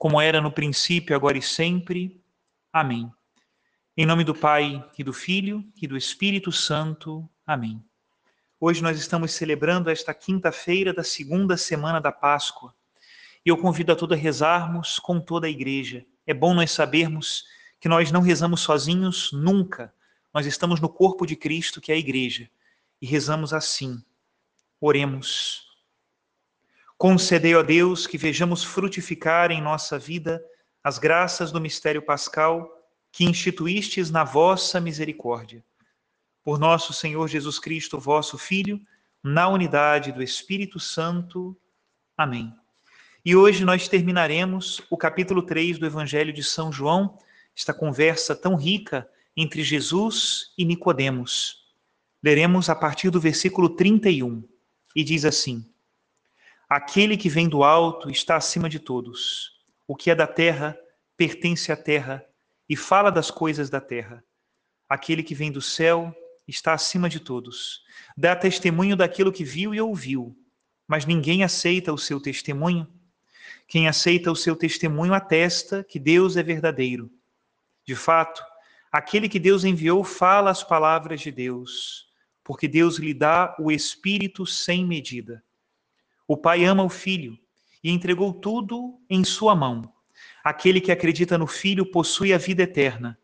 como 0.00 0.18
era 0.18 0.40
no 0.40 0.50
princípio, 0.50 1.14
agora 1.14 1.36
e 1.36 1.42
sempre. 1.42 2.24
Amém. 2.72 3.12
Em 3.94 4.06
nome 4.06 4.24
do 4.24 4.34
Pai, 4.34 4.82
e 4.96 5.04
do 5.04 5.12
Filho, 5.12 5.62
e 5.76 5.86
do 5.86 5.94
Espírito 5.94 6.50
Santo. 6.50 7.28
Amém. 7.46 7.84
Hoje 8.58 8.82
nós 8.82 8.98
estamos 8.98 9.32
celebrando 9.32 9.90
esta 9.90 10.14
quinta-feira 10.14 10.94
da 10.94 11.04
segunda 11.04 11.54
semana 11.54 12.00
da 12.00 12.10
Páscoa. 12.10 12.74
E 13.44 13.50
eu 13.50 13.58
convido 13.58 13.92
a 13.92 13.94
todos 13.94 14.16
a 14.16 14.20
rezarmos 14.20 14.98
com 14.98 15.20
toda 15.20 15.46
a 15.46 15.50
igreja. 15.50 16.06
É 16.26 16.32
bom 16.32 16.54
nós 16.54 16.70
sabermos 16.70 17.44
que 17.78 17.86
nós 17.86 18.10
não 18.10 18.22
rezamos 18.22 18.62
sozinhos 18.62 19.30
nunca. 19.34 19.92
Nós 20.32 20.46
estamos 20.46 20.80
no 20.80 20.88
corpo 20.88 21.26
de 21.26 21.36
Cristo, 21.36 21.78
que 21.78 21.92
é 21.92 21.94
a 21.94 21.98
igreja, 21.98 22.48
e 23.02 23.06
rezamos 23.06 23.52
assim. 23.52 24.02
Oremos. 24.80 25.69
Concedei, 27.00 27.54
ó 27.54 27.62
Deus, 27.62 28.06
que 28.06 28.18
vejamos 28.18 28.62
frutificar 28.62 29.50
em 29.50 29.58
nossa 29.58 29.98
vida 29.98 30.44
as 30.84 30.98
graças 30.98 31.50
do 31.50 31.58
mistério 31.58 32.02
pascal 32.02 32.70
que 33.10 33.24
instituístes 33.24 34.10
na 34.10 34.22
vossa 34.22 34.78
misericórdia. 34.78 35.64
Por 36.44 36.58
nosso 36.58 36.92
Senhor 36.92 37.26
Jesus 37.26 37.58
Cristo, 37.58 37.98
vosso 37.98 38.36
Filho, 38.36 38.78
na 39.24 39.48
unidade 39.48 40.12
do 40.12 40.22
Espírito 40.22 40.78
Santo. 40.78 41.56
Amém. 42.18 42.54
E 43.24 43.34
hoje 43.34 43.64
nós 43.64 43.88
terminaremos 43.88 44.82
o 44.90 44.96
capítulo 44.98 45.40
3 45.40 45.78
do 45.78 45.86
Evangelho 45.86 46.34
de 46.34 46.44
São 46.44 46.70
João, 46.70 47.18
esta 47.56 47.72
conversa 47.72 48.36
tão 48.36 48.56
rica 48.56 49.08
entre 49.34 49.62
Jesus 49.62 50.52
e 50.58 50.66
Nicodemos. 50.66 51.64
Leremos 52.22 52.68
a 52.68 52.74
partir 52.74 53.08
do 53.08 53.18
versículo 53.18 53.70
31 53.70 54.46
e 54.94 55.02
diz 55.02 55.24
assim: 55.24 55.64
Aquele 56.70 57.16
que 57.16 57.28
vem 57.28 57.48
do 57.48 57.64
alto 57.64 58.08
está 58.08 58.36
acima 58.36 58.68
de 58.68 58.78
todos. 58.78 59.58
O 59.88 59.96
que 59.96 60.08
é 60.08 60.14
da 60.14 60.28
terra 60.28 60.78
pertence 61.16 61.72
à 61.72 61.76
terra 61.76 62.24
e 62.68 62.76
fala 62.76 63.10
das 63.10 63.28
coisas 63.28 63.68
da 63.68 63.80
terra. 63.80 64.22
Aquele 64.88 65.24
que 65.24 65.34
vem 65.34 65.50
do 65.50 65.60
céu 65.60 66.14
está 66.46 66.72
acima 66.72 67.08
de 67.08 67.18
todos. 67.18 67.82
Dá 68.16 68.36
testemunho 68.36 68.94
daquilo 68.94 69.32
que 69.32 69.42
viu 69.42 69.74
e 69.74 69.80
ouviu, 69.80 70.38
mas 70.86 71.04
ninguém 71.04 71.42
aceita 71.42 71.92
o 71.92 71.98
seu 71.98 72.20
testemunho. 72.20 72.86
Quem 73.66 73.88
aceita 73.88 74.30
o 74.30 74.36
seu 74.36 74.54
testemunho 74.54 75.12
atesta 75.12 75.82
que 75.82 75.98
Deus 75.98 76.36
é 76.36 76.42
verdadeiro. 76.44 77.10
De 77.84 77.96
fato, 77.96 78.44
aquele 78.92 79.28
que 79.28 79.40
Deus 79.40 79.64
enviou 79.64 80.04
fala 80.04 80.50
as 80.52 80.62
palavras 80.62 81.20
de 81.20 81.32
Deus, 81.32 82.06
porque 82.44 82.68
Deus 82.68 82.96
lhe 82.96 83.12
dá 83.12 83.56
o 83.58 83.72
Espírito 83.72 84.46
sem 84.46 84.86
medida. 84.86 85.42
O 86.32 86.36
Pai 86.36 86.64
ama 86.64 86.84
o 86.84 86.88
Filho 86.88 87.36
e 87.82 87.90
entregou 87.90 88.32
tudo 88.32 89.00
em 89.10 89.24
sua 89.24 89.52
mão. 89.52 89.92
Aquele 90.44 90.80
que 90.80 90.92
acredita 90.92 91.36
no 91.36 91.48
Filho 91.48 91.84
possui 91.84 92.32
a 92.32 92.38
vida 92.38 92.62
eterna. 92.62 93.18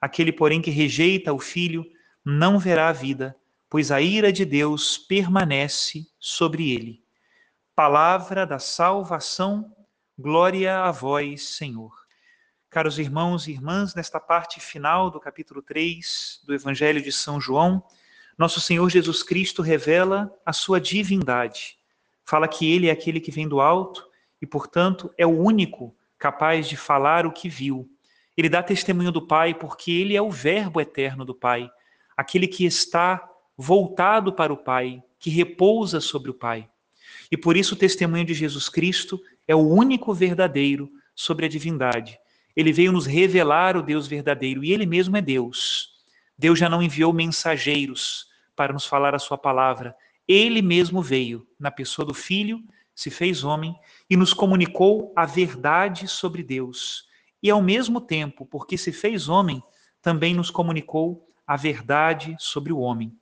Aquele, 0.00 0.32
porém, 0.32 0.62
que 0.62 0.70
rejeita 0.70 1.30
o 1.30 1.38
Filho 1.38 1.84
não 2.24 2.58
verá 2.58 2.88
a 2.88 2.92
vida, 2.92 3.36
pois 3.68 3.90
a 3.90 4.00
ira 4.00 4.32
de 4.32 4.46
Deus 4.46 4.96
permanece 4.96 6.06
sobre 6.18 6.72
ele. 6.72 7.04
Palavra 7.76 8.46
da 8.46 8.58
salvação, 8.58 9.70
glória 10.18 10.84
a 10.84 10.90
vós, 10.90 11.50
Senhor. 11.50 11.92
Caros 12.70 12.98
irmãos 12.98 13.46
e 13.46 13.50
irmãs, 13.50 13.94
nesta 13.94 14.18
parte 14.18 14.58
final 14.58 15.10
do 15.10 15.20
capítulo 15.20 15.60
3 15.60 16.40
do 16.46 16.54
Evangelho 16.54 17.02
de 17.02 17.12
São 17.12 17.38
João, 17.38 17.84
nosso 18.38 18.58
Senhor 18.58 18.88
Jesus 18.88 19.22
Cristo 19.22 19.60
revela 19.60 20.34
a 20.46 20.54
sua 20.54 20.80
divindade 20.80 21.77
fala 22.28 22.46
que 22.46 22.70
ele 22.70 22.88
é 22.88 22.90
aquele 22.90 23.20
que 23.20 23.30
vem 23.30 23.48
do 23.48 23.58
alto 23.58 24.06
e, 24.38 24.46
portanto, 24.46 25.10
é 25.16 25.26
o 25.26 25.30
único 25.30 25.96
capaz 26.18 26.68
de 26.68 26.76
falar 26.76 27.24
o 27.24 27.32
que 27.32 27.48
viu. 27.48 27.88
Ele 28.36 28.50
dá 28.50 28.62
testemunho 28.62 29.10
do 29.10 29.26
Pai 29.26 29.54
porque 29.54 29.90
ele 29.90 30.14
é 30.14 30.20
o 30.20 30.30
Verbo 30.30 30.78
eterno 30.78 31.24
do 31.24 31.34
Pai, 31.34 31.70
aquele 32.14 32.46
que 32.46 32.66
está 32.66 33.26
voltado 33.56 34.30
para 34.30 34.52
o 34.52 34.58
Pai, 34.58 35.02
que 35.18 35.30
repousa 35.30 36.02
sobre 36.02 36.30
o 36.30 36.34
Pai. 36.34 36.68
E 37.32 37.36
por 37.36 37.56
isso 37.56 37.74
o 37.74 37.78
testemunho 37.78 38.26
de 38.26 38.34
Jesus 38.34 38.68
Cristo 38.68 39.18
é 39.46 39.54
o 39.54 39.66
único 39.66 40.12
verdadeiro 40.12 40.90
sobre 41.14 41.46
a 41.46 41.48
divindade. 41.48 42.20
Ele 42.54 42.74
veio 42.74 42.92
nos 42.92 43.06
revelar 43.06 43.74
o 43.74 43.82
Deus 43.82 44.06
verdadeiro 44.06 44.62
e 44.62 44.70
ele 44.70 44.84
mesmo 44.84 45.16
é 45.16 45.22
Deus. 45.22 45.94
Deus 46.36 46.58
já 46.58 46.68
não 46.68 46.82
enviou 46.82 47.10
mensageiros 47.10 48.26
para 48.54 48.74
nos 48.74 48.84
falar 48.84 49.14
a 49.14 49.18
sua 49.18 49.38
palavra, 49.38 49.96
ele 50.28 50.60
mesmo 50.60 51.00
veio, 51.00 51.48
na 51.58 51.70
pessoa 51.70 52.04
do 52.04 52.12
Filho, 52.12 52.62
se 52.94 53.10
fez 53.10 53.44
homem 53.44 53.74
e 54.10 54.16
nos 54.16 54.34
comunicou 54.34 55.12
a 55.16 55.24
verdade 55.24 56.06
sobre 56.06 56.42
Deus. 56.42 57.08
E 57.42 57.48
ao 57.48 57.62
mesmo 57.62 58.00
tempo, 58.00 58.44
porque 58.44 58.76
se 58.76 58.92
fez 58.92 59.28
homem, 59.28 59.62
também 60.02 60.34
nos 60.34 60.50
comunicou 60.50 61.32
a 61.46 61.56
verdade 61.56 62.36
sobre 62.38 62.72
o 62.72 62.78
homem. 62.78 63.16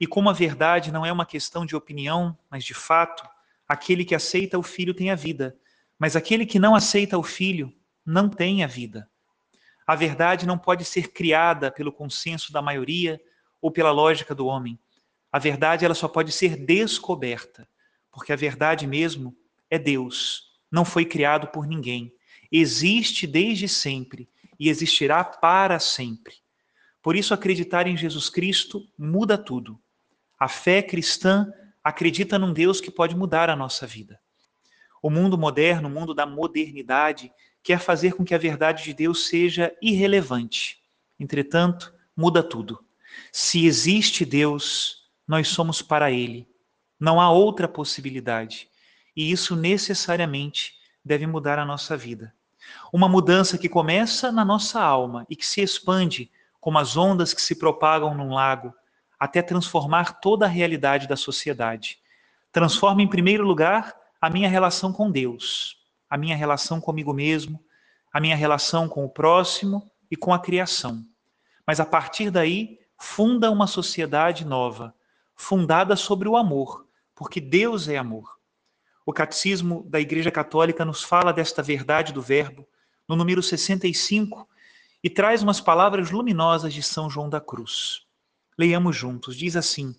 E 0.00 0.06
como 0.06 0.28
a 0.28 0.32
verdade 0.32 0.92
não 0.92 1.04
é 1.04 1.10
uma 1.10 1.26
questão 1.26 1.66
de 1.66 1.74
opinião, 1.74 2.38
mas 2.50 2.64
de 2.64 2.74
fato, 2.74 3.26
aquele 3.66 4.04
que 4.04 4.14
aceita 4.14 4.58
o 4.58 4.62
Filho 4.62 4.94
tem 4.94 5.10
a 5.10 5.14
vida, 5.14 5.56
mas 5.98 6.14
aquele 6.14 6.44
que 6.44 6.58
não 6.58 6.74
aceita 6.74 7.18
o 7.18 7.22
Filho 7.22 7.74
não 8.04 8.28
tem 8.28 8.62
a 8.62 8.66
vida. 8.66 9.10
A 9.86 9.96
verdade 9.96 10.46
não 10.46 10.58
pode 10.58 10.84
ser 10.84 11.12
criada 11.12 11.70
pelo 11.70 11.92
consenso 11.92 12.52
da 12.52 12.60
maioria 12.60 13.20
ou 13.60 13.70
pela 13.70 13.90
lógica 13.90 14.34
do 14.34 14.46
homem. 14.46 14.78
A 15.36 15.38
verdade 15.38 15.84
ela 15.84 15.94
só 15.94 16.08
pode 16.08 16.32
ser 16.32 16.56
descoberta, 16.56 17.68
porque 18.10 18.32
a 18.32 18.36
verdade 18.36 18.86
mesmo 18.86 19.36
é 19.68 19.78
Deus, 19.78 20.56
não 20.70 20.82
foi 20.82 21.04
criado 21.04 21.48
por 21.48 21.66
ninguém. 21.66 22.10
Existe 22.50 23.26
desde 23.26 23.68
sempre 23.68 24.30
e 24.58 24.70
existirá 24.70 25.22
para 25.22 25.78
sempre. 25.78 26.36
Por 27.02 27.14
isso, 27.14 27.34
acreditar 27.34 27.86
em 27.86 27.98
Jesus 27.98 28.30
Cristo 28.30 28.88
muda 28.98 29.36
tudo. 29.36 29.78
A 30.38 30.48
fé 30.48 30.80
cristã 30.80 31.52
acredita 31.84 32.38
num 32.38 32.54
Deus 32.54 32.80
que 32.80 32.90
pode 32.90 33.14
mudar 33.14 33.50
a 33.50 33.56
nossa 33.56 33.86
vida. 33.86 34.18
O 35.02 35.10
mundo 35.10 35.36
moderno, 35.36 35.90
o 35.90 35.92
mundo 35.92 36.14
da 36.14 36.24
modernidade, 36.24 37.30
quer 37.62 37.78
fazer 37.78 38.14
com 38.14 38.24
que 38.24 38.34
a 38.34 38.38
verdade 38.38 38.84
de 38.84 38.94
Deus 38.94 39.26
seja 39.26 39.70
irrelevante. 39.82 40.82
Entretanto, 41.20 41.92
muda 42.16 42.42
tudo. 42.42 42.82
Se 43.30 43.66
existe 43.66 44.24
Deus, 44.24 45.04
nós 45.26 45.48
somos 45.48 45.82
para 45.82 46.10
Ele. 46.10 46.48
Não 46.98 47.20
há 47.20 47.30
outra 47.30 47.66
possibilidade. 47.66 48.68
E 49.16 49.30
isso 49.30 49.56
necessariamente 49.56 50.74
deve 51.04 51.26
mudar 51.26 51.58
a 51.58 51.64
nossa 51.64 51.96
vida. 51.96 52.34
Uma 52.92 53.08
mudança 53.08 53.56
que 53.56 53.68
começa 53.68 54.32
na 54.32 54.44
nossa 54.44 54.80
alma 54.80 55.26
e 55.30 55.36
que 55.36 55.46
se 55.46 55.60
expande 55.60 56.30
como 56.60 56.78
as 56.78 56.96
ondas 56.96 57.32
que 57.32 57.40
se 57.40 57.54
propagam 57.54 58.14
num 58.14 58.34
lago, 58.34 58.74
até 59.18 59.40
transformar 59.40 60.20
toda 60.20 60.46
a 60.46 60.48
realidade 60.48 61.06
da 61.06 61.16
sociedade. 61.16 61.98
Transforma, 62.50 63.02
em 63.02 63.08
primeiro 63.08 63.46
lugar, 63.46 63.94
a 64.20 64.28
minha 64.28 64.48
relação 64.48 64.92
com 64.92 65.10
Deus, 65.10 65.76
a 66.10 66.16
minha 66.16 66.36
relação 66.36 66.80
comigo 66.80 67.12
mesmo, 67.12 67.62
a 68.12 68.20
minha 68.20 68.34
relação 68.34 68.88
com 68.88 69.04
o 69.04 69.08
próximo 69.08 69.90
e 70.10 70.16
com 70.16 70.34
a 70.34 70.38
criação. 70.38 71.04
Mas 71.66 71.80
a 71.80 71.86
partir 71.86 72.30
daí, 72.30 72.80
funda 72.98 73.50
uma 73.50 73.66
sociedade 73.66 74.44
nova, 74.44 74.94
fundada 75.36 75.94
sobre 75.94 76.28
o 76.28 76.36
amor, 76.36 76.86
porque 77.14 77.40
Deus 77.40 77.88
é 77.88 77.96
amor. 77.96 78.36
O 79.04 79.12
catecismo 79.12 79.84
da 79.88 80.00
Igreja 80.00 80.32
Católica 80.32 80.84
nos 80.84 81.04
fala 81.04 81.32
desta 81.32 81.62
verdade 81.62 82.12
do 82.12 82.20
Verbo, 82.20 82.66
no 83.06 83.14
número 83.14 83.42
65, 83.42 84.48
e 85.04 85.08
traz 85.08 85.42
umas 85.42 85.60
palavras 85.60 86.10
luminosas 86.10 86.74
de 86.74 86.82
São 86.82 87.08
João 87.08 87.28
da 87.28 87.40
Cruz. 87.40 88.04
Leiamos 88.58 88.96
juntos. 88.96 89.36
Diz 89.36 89.54
assim, 89.54 89.94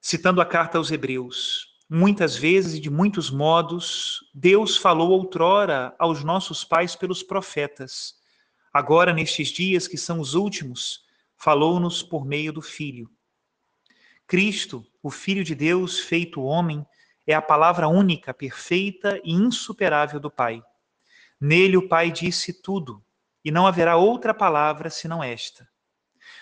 citando 0.00 0.42
a 0.42 0.44
carta 0.44 0.76
aos 0.76 0.90
Hebreus: 0.90 1.74
Muitas 1.88 2.36
vezes 2.36 2.74
e 2.74 2.80
de 2.80 2.90
muitos 2.90 3.30
modos, 3.30 4.28
Deus 4.34 4.76
falou 4.76 5.12
outrora 5.12 5.94
aos 5.98 6.22
nossos 6.22 6.64
pais 6.64 6.96
pelos 6.96 7.22
profetas. 7.22 8.16
Agora, 8.72 9.12
nestes 9.12 9.48
dias 9.48 9.86
que 9.86 9.96
são 9.96 10.18
os 10.18 10.34
últimos, 10.34 11.04
falou-nos 11.36 12.02
por 12.02 12.26
meio 12.26 12.52
do 12.52 12.60
Filho. 12.60 13.08
Cristo, 14.26 14.84
o 15.02 15.10
Filho 15.10 15.44
de 15.44 15.54
Deus 15.54 15.98
feito 16.00 16.42
homem, 16.42 16.84
é 17.26 17.34
a 17.34 17.42
palavra 17.42 17.88
única, 17.88 18.32
perfeita 18.32 19.20
e 19.24 19.32
insuperável 19.32 20.20
do 20.20 20.30
Pai. 20.30 20.62
Nele 21.40 21.76
o 21.76 21.88
Pai 21.88 22.10
disse 22.10 22.52
tudo, 22.62 23.04
e 23.44 23.50
não 23.50 23.66
haverá 23.66 23.96
outra 23.96 24.32
palavra 24.32 24.88
senão 24.88 25.22
esta. 25.22 25.68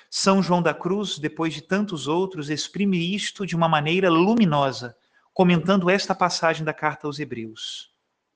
São 0.08 0.42
João 0.42 0.62
da 0.62 0.74
Cruz, 0.74 1.18
depois 1.18 1.54
de 1.54 1.62
tantos 1.62 2.06
outros, 2.06 2.50
exprime 2.50 3.14
isto 3.14 3.46
de 3.46 3.56
uma 3.56 3.68
maneira 3.68 4.08
luminosa, 4.08 4.96
comentando 5.32 5.90
esta 5.90 6.14
passagem 6.14 6.64
da 6.64 6.74
carta 6.74 7.06
aos 7.06 7.18
Hebreus. 7.18 7.90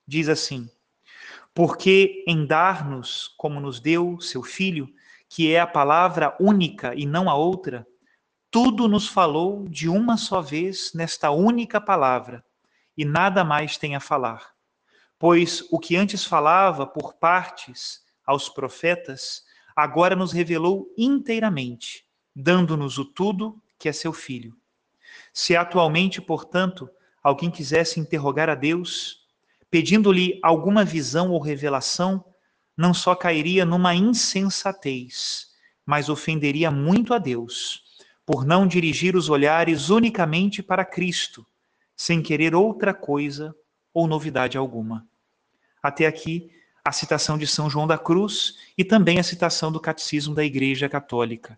Diz 0.07 0.29
assim: 0.29 0.69
Porque 1.55 2.25
em 2.27 2.47
dar-nos, 2.47 3.29
como 3.37 3.61
nos 3.61 3.79
deu 3.79 4.19
seu 4.21 4.43
Filho, 4.43 4.89
que 5.29 5.53
é 5.53 5.61
a 5.61 5.67
palavra 5.67 6.35
única 6.41 6.95
e 6.95 7.05
não 7.05 7.29
a 7.29 7.35
outra, 7.35 7.87
tudo 8.57 8.89
nos 8.89 9.07
falou 9.07 9.69
de 9.69 9.87
uma 9.87 10.17
só 10.17 10.41
vez 10.41 10.93
nesta 10.95 11.31
única 11.31 11.79
palavra, 11.79 12.43
e 12.97 13.05
nada 13.05 13.45
mais 13.45 13.77
tem 13.77 13.95
a 13.95 14.01
falar. 14.01 14.53
Pois 15.19 15.63
o 15.71 15.79
que 15.79 15.95
antes 15.95 16.25
falava 16.25 16.87
por 16.87 17.13
partes 17.13 18.01
aos 18.25 18.49
profetas, 18.49 19.45
agora 19.77 20.17
nos 20.17 20.33
revelou 20.33 20.91
inteiramente, 20.97 22.07
dando-nos 22.35 22.97
o 22.97 23.05
tudo 23.05 23.63
que 23.79 23.91
é 23.91 23.93
seu 23.93 24.11
Filho. 24.11 24.57
Se 25.35 25.55
atualmente, 25.55 26.23
portanto, 26.23 26.89
alguém 27.23 27.51
quisesse 27.51 28.01
interrogar 28.01 28.49
a 28.49 28.55
Deus, 28.55 29.19
pedindo-lhe 29.71 30.41
alguma 30.43 30.83
visão 30.83 31.31
ou 31.31 31.41
revelação, 31.43 32.25
não 32.75 32.95
só 32.95 33.15
cairia 33.15 33.67
numa 33.67 33.95
insensatez, 33.95 35.49
mas 35.85 36.09
ofenderia 36.09 36.71
muito 36.71 37.13
a 37.13 37.19
Deus 37.19 37.85
por 38.27 38.45
não 38.45 38.67
dirigir 38.67 39.15
os 39.15 39.29
olhares 39.29 39.89
unicamente 39.89 40.61
para 40.61 40.85
Cristo, 40.85 41.47
sem 41.97 42.21
querer 42.21 42.57
outra 42.57 42.93
coisa 42.93 43.55
ou 43.95 44.09
novidade 44.09 44.59
alguma. 44.59 45.07
Até 45.81 46.07
aqui, 46.07 46.51
a 46.85 46.91
citação 46.91 47.39
de 47.39 47.47
São 47.47 47.71
João 47.71 47.87
da 47.87 47.97
Cruz 47.97 48.59
e 48.77 48.85
também 48.85 49.21
a 49.21 49.23
citação 49.23 49.71
do 49.71 49.79
Catecismo 49.79 50.35
da 50.35 50.45
Igreja 50.45 50.89
Católica. 50.89 51.57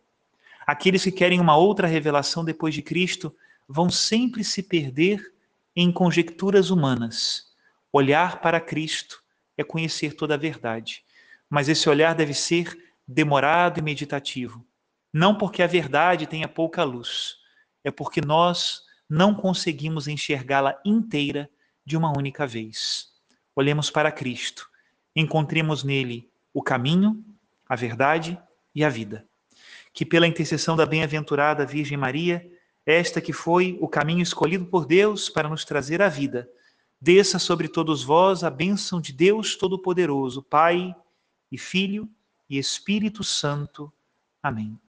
Aqueles 0.66 1.02
que 1.02 1.10
querem 1.10 1.40
uma 1.40 1.56
outra 1.56 1.86
revelação 1.86 2.44
depois 2.44 2.74
de 2.74 2.82
Cristo 2.82 3.34
vão 3.66 3.88
sempre 3.88 4.44
se 4.44 4.62
perder 4.62 5.34
em 5.74 5.90
conjecturas 5.90 6.68
humanas. 6.68 7.46
Olhar 7.90 8.42
para 8.42 8.60
Cristo 8.60 9.22
é 9.56 9.64
conhecer 9.64 10.12
toda 10.12 10.34
a 10.34 10.38
verdade, 10.38 11.02
mas 11.48 11.68
esse 11.68 11.88
olhar 11.88 12.14
deve 12.14 12.34
ser 12.34 12.76
demorado 13.06 13.78
e 13.78 13.82
meditativo 13.82 14.67
não 15.12 15.36
porque 15.36 15.62
a 15.62 15.66
verdade 15.66 16.26
tenha 16.26 16.48
pouca 16.48 16.84
luz, 16.84 17.36
é 17.82 17.90
porque 17.90 18.20
nós 18.20 18.82
não 19.08 19.34
conseguimos 19.34 20.06
enxergá-la 20.06 20.78
inteira 20.84 21.48
de 21.84 21.96
uma 21.96 22.16
única 22.16 22.46
vez. 22.46 23.08
Olhemos 23.56 23.90
para 23.90 24.12
Cristo, 24.12 24.68
encontremos 25.16 25.82
nele 25.82 26.30
o 26.52 26.62
caminho, 26.62 27.24
a 27.68 27.74
verdade 27.74 28.38
e 28.74 28.84
a 28.84 28.88
vida. 28.88 29.26
Que 29.92 30.04
pela 30.04 30.26
intercessão 30.26 30.76
da 30.76 30.84
bem-aventurada 30.84 31.64
Virgem 31.64 31.96
Maria, 31.96 32.46
esta 32.84 33.20
que 33.20 33.32
foi 33.32 33.78
o 33.80 33.88
caminho 33.88 34.22
escolhido 34.22 34.66
por 34.66 34.86
Deus 34.86 35.28
para 35.28 35.48
nos 35.48 35.64
trazer 35.64 36.02
a 36.02 36.08
vida, 36.08 36.48
desça 37.00 37.38
sobre 37.38 37.68
todos 37.68 38.02
vós 38.02 38.44
a 38.44 38.50
bênção 38.50 39.00
de 39.00 39.12
Deus 39.12 39.56
Todo-Poderoso, 39.56 40.42
Pai 40.42 40.94
e 41.50 41.58
Filho 41.58 42.08
e 42.48 42.58
Espírito 42.58 43.24
Santo. 43.24 43.92
Amém. 44.42 44.78